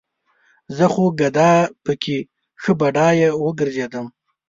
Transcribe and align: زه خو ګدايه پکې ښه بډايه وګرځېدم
زه 0.75 0.85
خو 0.93 1.03
ګدايه 1.19 1.63
پکې 1.83 2.17
ښه 2.61 2.71
بډايه 2.79 3.29
وګرځېدم 3.43 4.05